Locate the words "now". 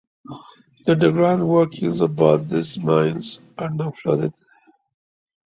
3.69-3.91